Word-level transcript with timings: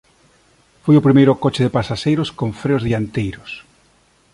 Foi 0.83 0.95
o 0.97 1.05
primeiro 1.07 1.33
coche 1.43 1.65
de 1.65 1.73
pasaxeiros 1.77 2.29
con 2.39 2.49
freos 2.61 2.85
dianteiros. 2.87 3.51